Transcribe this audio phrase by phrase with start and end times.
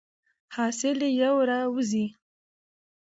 [0.55, 2.05] حاصل یې یو را وزي.